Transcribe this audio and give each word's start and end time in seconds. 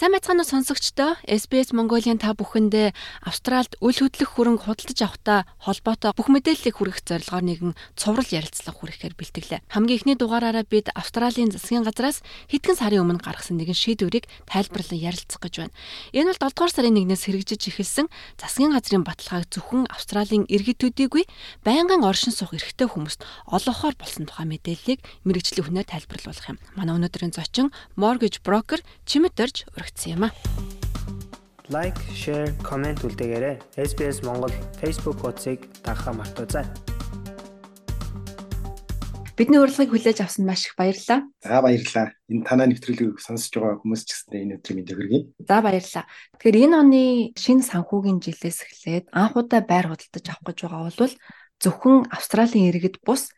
Сайн 0.00 0.16
байцгаана 0.16 0.48
уу 0.48 0.48
сонсогчдоо. 0.48 1.20
SBS 1.28 1.76
Mongolian 1.76 2.16
та 2.16 2.32
бүхэндээ 2.32 2.96
Австральд 3.20 3.76
үл 3.84 3.92
хөдлөх 3.92 4.32
хөрөнгө 4.32 4.64
худалдаж 4.64 4.96
авахтай 4.96 5.44
холбоотой 5.60 6.16
бүх 6.16 6.32
мэдээллийг 6.32 6.72
хүргэх 6.72 7.04
зорилгоор 7.04 7.44
нэгэн 7.44 7.72
цуврал 8.00 8.24
ярилцлага 8.24 8.80
хүргэхээр 8.80 9.12
бэлтгэлээ. 9.12 9.60
Хамгийн 9.68 10.00
эхний 10.00 10.16
дугаараараа 10.16 10.64
бид 10.64 10.88
Австралийн 10.96 11.52
засгийн 11.52 11.84
газраас 11.84 12.24
хэдхэн 12.48 12.80
сарын 12.80 13.04
өмнө 13.04 13.20
гаргасан 13.20 13.60
нэгэн 13.60 13.76
шийдвэрийг 13.76 14.24
тайлбарлан 14.48 15.04
ярилцах 15.04 15.36
гэж 15.36 15.68
байна. 15.68 15.76
Энэ 16.16 16.32
бол 16.32 16.48
7 16.48 16.56
дугаар 16.56 16.72
сарын 16.72 16.96
1-ээс 16.96 17.22
хэрэгжиж 17.28 17.60
эхэлсэн 17.68 18.08
засгийн 18.40 18.72
газрын 18.72 19.04
баталгааг 19.04 19.52
зөвхөн 19.52 19.84
Австралийн 19.92 20.48
иргэд 20.48 20.80
төдийгүй 20.80 21.28
байнгын 21.60 22.08
оршин 22.08 22.32
суух 22.32 22.56
эрхтэй 22.56 22.88
хүмүүст 22.88 23.20
олгохоор 23.52 24.00
болсон 24.00 24.24
тухай 24.24 24.48
мэдээллийг 24.48 25.04
мэрэгжлийн 25.28 25.68
хүнээр 25.68 25.92
тайлбарлуулах 25.92 26.56
юм. 26.56 26.58
Манай 26.72 26.96
өнөөдрийн 26.96 27.36
зочин 27.36 27.68
mortgage 28.00 28.40
broker 28.40 28.80
Чимэт 29.04 29.36
Хүргэсэн 29.90 30.14
юм 30.14 30.24
а. 30.24 30.30
Лайк, 31.68 31.98
share, 32.14 32.54
комент 32.62 33.02
үлдээгээрэй. 33.02 33.58
SBS 33.74 34.22
Монгол 34.22 34.50
Facebook 34.78 35.18
хуудсыг 35.22 35.66
дагахаа 35.82 36.14
мартаоцай. 36.14 36.66
Бидний 39.34 39.58
урилгыг 39.58 39.90
хүлээж 39.90 40.22
авсанд 40.22 40.46
маш 40.46 40.66
их 40.66 40.74
баярлалаа. 40.78 41.26
За 41.42 41.62
баярлалаа. 41.62 42.14
Энэ 42.30 42.46
танаа 42.46 42.66
нэвтрүүлгийг 42.70 43.18
сонсож 43.18 43.50
байгаа 43.54 43.80
хүмүүс 43.82 44.02
ч 44.06 44.10
гэсэн 44.14 44.34
энэ 44.34 44.54
өдрийн 44.60 44.76
мэндийг 44.78 44.98
хүргэе. 44.98 45.22
За 45.46 45.58
баярлалаа. 45.62 46.04
Тэгэхээр 46.38 46.62
энэ 46.70 46.76
оны 46.76 47.02
шинэ 47.38 47.62
санхүүгийн 47.66 48.18
жилээс 48.20 48.58
эхлээд 48.66 49.04
анхудаа 49.10 49.62
байр 49.64 49.90
худалдаж 49.90 50.26
авах 50.28 50.44
гэж 50.44 50.58
байгаа 50.66 50.82
бол 50.90 51.14
зөвхөн 51.60 51.96
Австралийн 52.10 52.68
иргэд 52.72 53.00
бус 53.04 53.32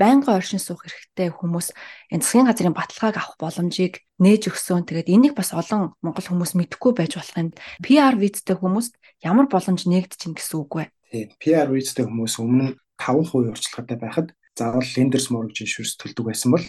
байнгын 0.00 0.36
оршин 0.38 0.60
суух 0.62 0.84
хэрэгтэй 0.84 1.28
хүмүүс 1.32 1.74
энэ 2.12 2.22
засгийн 2.24 2.48
газрын 2.48 2.76
баталгааг 2.76 3.16
авах 3.16 3.36
боломжийг 3.38 4.00
нээж 4.18 4.48
өгсөн. 4.48 4.88
Тэгээд 4.88 5.12
энийг 5.12 5.34
бас 5.36 5.52
олон 5.52 5.94
монгол 6.00 6.26
хүмүүс 6.26 6.56
мэдэхгүй 6.56 6.92
байж 6.96 7.18
болох 7.20 7.36
юм. 7.36 7.50
PR 7.84 8.14
визтэй 8.16 8.56
хүмүүст 8.56 8.96
ямар 9.22 9.46
боломж 9.52 9.84
нээгдэж 9.84 10.20
ин 10.30 10.34
гэсэн 10.34 10.56
үг 10.58 10.72
вэ? 10.74 10.84
Тийм. 11.12 11.28
PR 11.38 11.68
визтэй 11.68 12.08
хүмүүс 12.08 12.40
өмнө 12.40 12.78
5% 12.96 13.52
урьдчилгаатай 13.52 13.98
байхад 14.00 14.28
заавал 14.56 14.88
lenders 14.96 15.28
mortgage 15.32 15.64
insurance 15.64 15.96
төлдөг 15.96 16.24
байсан 16.28 16.52
бол 16.52 16.66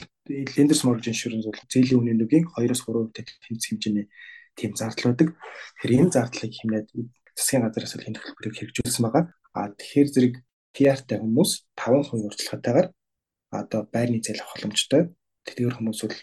lenders 0.55 0.81
mortgage 0.87 1.11
insurance 1.11 1.45
бол 1.47 1.59
зээлийн 1.67 1.99
үнийн 1.99 2.19
нүгийн 2.19 2.47
2-3% 2.55 3.23
тэмцэх 3.43 3.69
хэмжээний 3.69 4.07
тийм 4.55 4.71
зардал 4.75 5.11
байдаг. 5.11 5.35
Тэгэхээр 5.79 5.95
энэ 5.99 6.13
зардлыг 6.15 6.53
хэмнээд 6.53 6.87
засгийн 7.35 7.63
газраас 7.67 7.93
л 7.97 8.07
энэ 8.07 8.17
төлбөрийг 8.23 8.55
хэрэгжүүлсэн 8.55 9.03
байгаа. 9.03 9.23
А 9.53 9.69
тэгэхээр 9.75 10.09
зэрэг 10.13 10.33
PR-тай 10.73 11.17
хүмүүс 11.21 11.51
5% 11.77 12.23
урьдчилгаатайгаар 12.23 12.87
одоо 13.53 13.85
байрны 13.85 14.19
зээл 14.19 14.41
авах 14.41 14.57
боломжтой. 14.57 15.13
Тэдгээр 15.45 15.75
хүмүүс 15.77 15.99
бол 16.07 16.17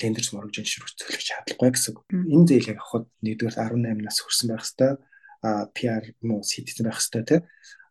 лендерс 0.00 0.30
моргэж 0.32 0.56
иншүрэнс 0.62 0.94
төлөх 0.96 1.22
шаардлагагүй 1.22 1.70
гэсэн. 1.74 1.94
Энэ 2.32 2.48
зээлийг 2.48 2.78
авахд 2.78 3.10
нэгдүгээр 3.20 3.56
18 3.58 4.06
нас 4.06 4.18
хүрсэн 4.22 4.48
байх 4.48 4.64
хэвээр 4.64 4.96
PR 5.74 6.04
муу 6.22 6.40
citizen 6.46 6.86
байх 6.86 7.02
хэвээр 7.02 7.26
тий. 7.26 7.40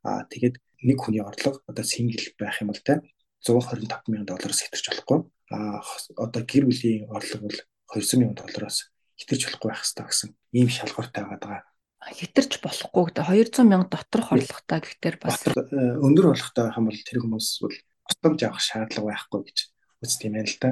А 0.08 0.24
тэгээд 0.32 0.56
нэг 0.88 0.98
хүний 0.98 1.22
орлого 1.22 1.60
одоо 1.68 1.86
single 1.86 2.24
байх 2.40 2.58
юм 2.64 2.72
бол 2.72 2.82
тий 2.82 2.98
125 3.44 4.08
сая 4.08 4.24
доллараас 4.26 4.62
хэтэрч 4.64 4.86
болохгүй. 4.90 5.20
А 5.52 5.84
одоо 6.16 6.42
гэр 6.48 6.66
бүлийн 6.72 7.12
орлого 7.12 7.52
бол 7.52 7.60
200 7.92 8.08
сая 8.08 8.34
доллараас 8.34 8.78
хэтэрч 9.20 9.42
болохгүй 9.52 9.70
байх 9.70 9.84
хэвээр 9.84 10.08
гэсэн 10.08 10.30
ийм 10.56 10.70
шалгууртай 10.72 11.26
байгаа 11.28 11.68
хэтэрч 12.02 12.58
болохгүй 12.66 13.14
гэдэг 13.14 13.26
200 13.54 13.70
мянга 13.70 13.94
доторх 13.94 14.34
орлоготой 14.34 14.80
гэхдээ 14.82 15.22
бас 15.22 15.46
өндөр 15.46 16.34
орлоготой 16.34 16.64
байх 16.66 16.78
юм 16.82 16.88
бол 16.90 16.98
тэр 17.06 17.20
хүмүүс 17.22 17.48
бол 17.62 17.76
тусламж 18.12 18.40
авах 18.44 18.62
шаардлага 18.62 19.08
байхгүй 19.16 19.42
гэж 19.48 19.58
үздэг 20.04 20.28
юм 20.28 20.36
байна 20.36 20.52
л 20.52 20.60
да. 20.60 20.70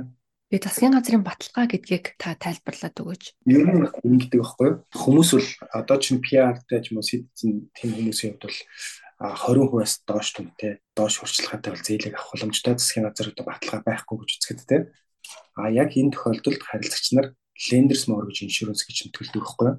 Би 0.49 0.57
засгийн 0.57 0.97
газрын 0.97 1.21
баталгаа 1.21 1.69
гэдгийг 1.69 2.17
та 2.17 2.33
тайлбарлаад 2.33 2.97
өгөөч. 2.97 3.23
Ер 3.45 3.69
нь 3.69 3.85
ингэдэг 3.85 4.41
байхгүй 4.41 4.69
хүмүүс 4.97 5.29
бол 5.37 5.49
одоо 5.77 5.97
чинь 6.01 6.25
PR-тай 6.25 6.81
ч 6.81 6.89
юм 6.89 6.99
уу 6.99 7.05
citizen 7.05 7.69
тийм 7.77 7.93
хүмүүсийн 7.93 8.33
хувьд 8.33 8.49
бол 8.49 8.59
20%-аас 9.21 9.93
доош 10.09 10.27
түнтэй 10.33 10.81
доош 10.97 11.21
хурцлагатай 11.21 11.69
бол 11.69 11.85
зээлийг 11.85 12.15
авах 12.17 12.33
боломжтой 12.33 12.73
засгийн 12.81 13.05
газар 13.05 13.29
одоо 13.29 13.45
баталгаа 13.45 13.81
байхгүй 13.85 14.15
гэж 14.25 14.29
үзэхэд 14.41 14.61
те. 14.65 14.77
А 15.53 15.69
яг 15.69 15.93
энэ 15.93 16.17
тохиолдолд 16.17 16.65
харилцагч 16.65 17.13
нар 17.13 17.37
lenders 17.69 18.09
mortgage 18.09 18.41
insurance 18.47 18.87
гэж 18.87 19.13
төлдөг 19.13 19.43
байхгүй. 19.45 19.71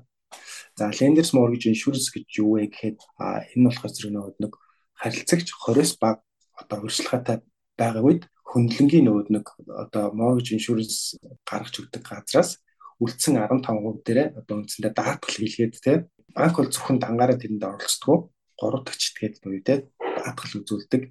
За 0.79 0.95
lenders 0.95 1.35
mortgage 1.35 1.67
insurance 1.67 2.15
гэж 2.15 2.31
юу 2.39 2.61
вэ 2.61 2.71
гэхэд 2.71 3.03
а 3.19 3.43
энэ 3.57 3.67
болохоор 3.67 3.91
зэрэг 3.91 4.39
нэг 4.39 4.53
харилцагч 4.95 5.51
20-с 5.51 5.99
бага 5.99 6.23
одоо 6.55 6.85
хурцлагатай 6.85 7.43
байгаа 7.81 8.05
үед 8.05 8.23
хөндлөнгийн 8.51 9.07
нөөд 9.09 9.29
нэг 9.33 9.47
одоо 9.83 10.05
mortgage 10.13 10.53
insurance 10.59 11.17
гаргаж 11.49 11.75
өгдөг 11.81 12.03
газраас 12.03 12.61
үлдсэн 13.01 13.41
15% 13.41 14.05
дээрээ 14.05 14.29
одоо 14.37 14.55
үндсэндээ 14.61 14.93
даатгал 14.93 15.33
хийлгээд 15.33 15.75
те 15.81 15.93
банк 16.37 16.55
бол 16.59 16.69
зөвхөн 16.69 16.99
дангаараа 17.01 17.39
тэрэнд 17.41 17.65
оролцдог 17.65 18.29
3 18.59 18.85
дахь 18.85 18.99
читгээд 19.01 19.35
буюу 19.41 19.63
те 19.65 19.89
даатгал 19.97 20.53
үзүүлдэг 20.61 21.03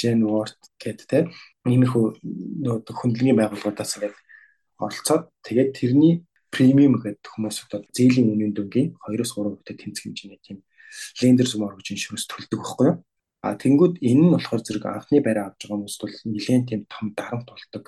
Genwort 0.00 0.60
гэдэг 0.82 1.06
те 1.08 1.18
иймэрхүү 1.64 2.04
нөөд 2.64 2.86
хөндлөнгийн 2.90 3.38
байгууллагуудаас 3.38 3.96
ингээд 3.96 4.16
оролцоод 4.84 5.24
тэгээд 5.46 5.70
тэрний 5.76 6.14
премиум 6.50 6.98
гэдэг 6.98 7.30
хүмүүс 7.30 7.56
одоо 7.70 7.86
зээлийн 7.94 8.32
үнийн 8.34 8.52
дүнгийн 8.56 8.88
2-3% 9.06 9.78
тэмцэх 9.78 10.04
хэмжээний 10.10 10.40
тийм 10.42 10.58
lenders 11.22 11.54
mortgage 11.54 11.94
insurance 11.94 12.26
төлдөг 12.26 12.58
байхгүй 12.58 12.86
юу 12.90 12.96
А 13.40 13.56
тэнгууд 13.56 14.04
энэ 14.04 14.22
нь 14.28 14.32
болохоор 14.36 14.62
зэрэг 14.62 14.84
анхны 14.84 15.24
байраа 15.24 15.48
авч 15.48 15.64
байгаа 15.64 15.76
хүмүүст 15.80 16.00
бол 16.04 16.16
нэлээд 16.28 16.68
тийм 16.68 16.82
том 16.92 17.06
дарамт 17.16 17.48
болдог. 17.48 17.84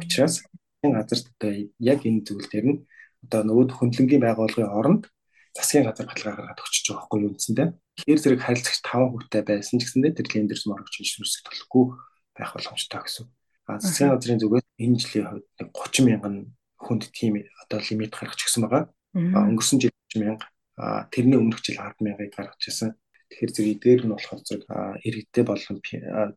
Учираас 0.00 0.44
энэ 0.84 0.96
газарт 1.00 1.26
одоо 1.32 1.52
яг 1.80 2.00
энэ 2.04 2.24
зүйл 2.26 2.48
дээр 2.52 2.66
нь 2.68 2.78
одоо 3.24 3.40
нөгөө 3.48 3.72
хөндлөнгийн 3.78 4.22
байгууллагын 4.22 4.76
оронд 4.78 5.02
засгийн 5.56 5.88
газар 5.88 6.06
баталгаа 6.06 6.36
гаргаад 6.36 6.60
өгч 6.60 6.76
байгаа 6.84 7.00
байхгүй 7.00 7.18
юу 7.24 7.32
үндсэндээ. 7.32 7.68
Тэгэхээр 7.96 8.20
зэрэг 8.22 8.40
харилцагч 8.44 8.80
5 8.84 9.08
хүүтэй 9.10 9.42
байсан 9.48 9.76
ч 9.80 9.82
гэсэндээ 9.88 10.12
тэр 10.12 10.28
лендерс 10.28 10.64
моргч 10.68 10.94
иншүрэнс 11.00 11.34
төлөхгүй 11.48 11.84
байх 12.36 12.50
боломжтой 12.52 13.00
гэсэн. 13.00 13.24
А 13.66 13.80
засгийн 13.80 14.12
газрын 14.12 14.40
зүгээс 14.44 14.66
энэ 14.84 15.00
жилийн 15.00 15.26
хувьд 15.32 15.46
30 15.72 16.04
мянган 16.04 16.34
хүнд 16.76 17.02
тийм 17.16 17.40
одоо 17.64 17.80
лимит 17.80 18.12
гаргаж 18.12 18.40
гисэн 18.44 18.62
байгаа. 18.68 18.84
Өнгөрсөн 19.16 19.80
жил 19.80 19.96
30 20.12 20.20
мянга 20.20 20.46
тэрний 21.08 21.40
өмнөх 21.40 21.64
жил 21.64 21.80
10 21.80 22.04
мянгаыг 22.04 22.36
гаргаж 22.36 22.60
ирсэн. 22.68 22.92
Тэгэхээр 23.26 23.52
зэрэг 23.52 23.72
эдгээр 23.74 24.02
нь 24.06 24.12
болохоор 24.14 24.42
зэрэг 24.46 24.64
иргэдтэй 25.02 25.44
болон 25.44 25.76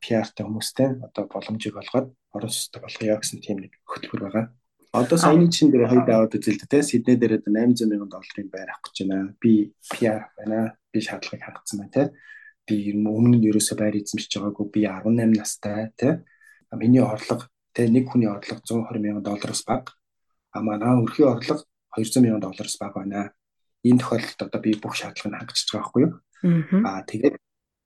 PR-тай 0.02 0.44
хүмүүстэй 0.44 0.88
одоо 1.06 1.24
боломжийг 1.30 1.78
олгоод 1.78 2.08
орон 2.34 2.50
сууцтай 2.50 2.80
болгоё 2.82 3.14
гэсэн 3.18 3.38
тийм 3.38 3.58
нэг 3.62 3.72
хөтөлбөр 3.86 4.22
байгаа. 4.26 4.46
Одоо 4.90 5.18
саяны 5.18 5.46
чин 5.54 5.70
дээр 5.70 5.86
хоёул 5.86 6.10
аваад 6.10 6.34
үзэлтэй 6.34 6.66
те 6.66 6.82
Сидней 6.82 7.14
дээр 7.14 7.38
одоо 7.38 7.54
800 7.54 7.86
сая 7.86 8.10
долларын 8.10 8.50
байр 8.50 8.70
авах 8.74 8.90
гэж 8.90 8.96
байна. 9.06 9.34
Би 9.38 9.70
PR 9.86 10.34
байна. 10.34 10.74
Би 10.90 10.98
шаардлагыг 10.98 11.46
хангацсан 11.46 11.78
байна 11.78 11.94
те. 11.94 12.02
Би 12.66 12.90
өмнө 12.98 13.38
нь 13.38 13.46
ерөөсөө 13.46 13.78
байр 13.78 13.94
эзэмшиж 14.02 14.34
байгаагүй. 14.34 14.66
Би 14.74 14.82
18 14.90 15.38
настай 15.38 15.94
те. 15.94 16.26
Миний 16.74 16.98
орлого 16.98 17.46
те 17.70 17.86
нэг 17.86 18.10
хүний 18.10 18.26
орлого 18.26 18.58
120 18.66 18.98
сая 18.98 19.22
доллараас 19.22 19.62
бага. 19.62 19.94
А 20.50 20.58
манай 20.58 20.98
өрхийн 20.98 21.38
орлого 21.38 21.62
200 21.94 22.26
сая 22.26 22.42
доллараас 22.42 22.76
бага 22.82 22.98
байна. 22.98 23.30
Энэ 23.86 24.02
тохиолдолд 24.02 24.42
одоо 24.42 24.58
би 24.58 24.74
бүх 24.74 24.98
шаардлагыг 24.98 25.38
хангаж 25.38 25.58
байгаа 25.70 25.86
байхгүй 25.86 26.02
юу? 26.02 26.12
Аа 26.42 27.04
тэгээд 27.04 27.36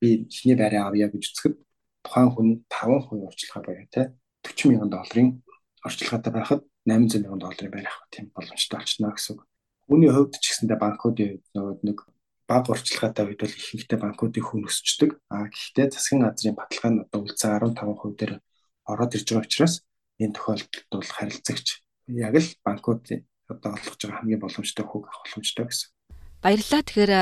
би 0.00 0.08
чиний 0.30 0.56
байраа 0.56 0.88
авъя 0.88 1.08
гэж 1.10 1.22
үзэхэд 1.26 1.54
тухайн 2.04 2.30
хүн 2.30 2.48
5% 2.70 3.26
орчилгаа 3.28 3.62
байга 3.64 3.84
те 3.90 4.02
40 4.44 4.70
мянган 4.70 4.90
долларын 4.92 5.28
орчилгаатай 5.84 6.32
байхад 6.32 6.60
800 6.86 7.24
мянган 7.24 7.42
долларын 7.42 7.72
байр 7.72 7.88
авах 7.88 8.08
тийм 8.12 8.30
боломжтой 8.36 8.78
болчихно 8.78 9.10
гэсэн 9.16 9.32
үг. 9.34 9.40
Үүний 9.90 10.10
хувьд 10.12 10.34
ч 10.38 10.44
гэсэндээ 10.52 10.78
банкуудын 10.80 11.32
нөгөө 11.56 11.74
нэг 11.88 11.98
бага 12.48 12.72
орчилгаатай 12.76 13.24
үед 13.24 13.40
бол 13.40 13.56
ихэнхдээ 13.56 13.98
банкуудын 14.00 14.44
хүн 14.44 14.68
өсчдөг. 14.68 15.10
Аа 15.32 15.48
гэхдээ 15.48 15.86
засгийн 15.90 16.24
газрын 16.24 16.56
баталгаа 16.56 16.92
нь 16.92 17.02
одоо 17.04 17.20
үлцэн 17.24 17.50
15% 17.56 18.16
дээр 18.20 18.32
ороод 18.84 19.16
ирж 19.16 19.28
байгаа 19.32 19.48
учраас 19.48 19.74
энэ 20.20 20.36
тохиолдолд 20.36 20.88
бол 20.92 21.10
харилцагч 21.16 21.66
яг 22.08 22.34
л 22.36 22.50
банкуудын 22.64 23.20
одоо 23.48 23.70
олгож 23.76 24.00
байгаа 24.00 24.18
хамгийн 24.20 24.40
боломжтой 24.44 24.84
хөг 24.84 25.04
авах 25.08 25.24
боломжтой 25.24 25.64
гэсэн. 25.68 25.88
Баярлалаа. 26.44 26.82
Тэгэхээр 26.84 27.12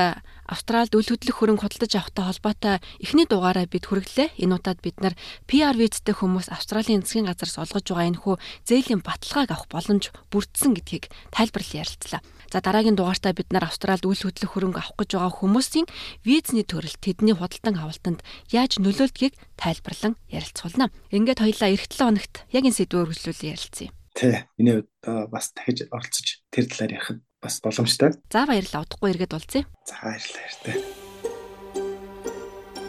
Австралид 0.49 0.91
үл 0.91 1.07
хөдлөх 1.07 1.37
хөрөнгө 1.39 1.63
худалдаж 1.63 1.93
авахтай 1.95 2.25
холбоотой 2.27 2.75
эхний 2.99 3.27
дугаараа 3.27 3.63
бид 3.67 3.87
хүргэлээ. 3.87 4.35
Энэ 4.43 4.59
удаад 4.59 4.79
бид 4.83 4.97
нар 4.99 5.15
PR 5.47 5.75
визтэй 5.79 6.11
хүмүүс 6.11 6.51
Австралийн 6.51 7.07
засгийн 7.07 7.31
газараас 7.31 7.63
олгож 7.63 7.85
байгаа 7.87 8.11
энэхүү 8.11 8.35
зээлийн 8.67 9.01
баталгааг 9.03 9.49
авах 9.55 9.67
боломж 9.71 10.11
бүрдсэн 10.31 10.75
гэдгийг 10.75 11.07
тайлбарлан 11.31 11.79
ярилцлаа. 11.87 12.21
За 12.51 12.59
дараагийн 12.59 12.99
дугаартаа 12.99 13.33
бид 13.33 13.49
нар 13.55 13.65
Австралид 13.65 14.03
үл 14.03 14.19
хөдлөх 14.19 14.51
хөрөнгө 14.51 14.79
авах 14.83 14.99
гэж 14.99 15.09
байгаа 15.15 15.31
хүмүүсийн 15.31 15.87
визний 16.27 16.67
төрөл 16.67 16.97
тэдний 16.99 17.33
худалдан 17.33 17.79
авалтанд 17.79 18.19
яаж 18.51 18.77
нөлөөлдгийг 18.83 19.33
тайлбарлан 19.57 20.19
ярилцуулна. 20.29 20.91
Ингээд 21.09 21.39
хоёлаа 21.41 21.69
эх 21.71 21.87
7 21.87 22.13
хоногт 22.13 22.45
яг 22.51 22.63
энэ 22.67 22.77
сэдвээр 22.77 23.09
хөгжлүүлэн 23.09 23.51
ярилцъя. 23.57 23.89
Тэ. 24.13 24.45
Энэ 24.61 24.85
бас 25.33 25.49
дахиж 25.57 25.89
оролцож 25.89 26.45
тэр 26.53 26.69
талаар 26.69 26.93
ярихад 26.93 27.19
бас 27.43 27.59
боломжтой. 27.59 28.15
За 28.31 28.47
баярлалаа. 28.47 28.87
Удахгүй 28.87 29.11
иргэд 29.11 29.33
уулзъя. 29.35 29.67
За 29.85 29.95
баярлалаа. 30.01 31.03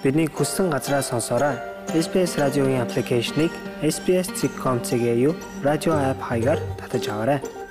Бидний 0.05 0.29
хүссэн 0.29 0.71
газраа 0.71 1.03
сонсоорой. 1.03 1.59
SBS 1.93 2.39
радиогийн 2.39 2.83
аппликейшнийг 2.83 3.53
SBS.com.cg 3.83 5.35
радио 5.63 5.93
апп 5.93 6.23
хаягаар 6.23 6.61
татаж 6.81 7.09
аваарай. 7.09 7.64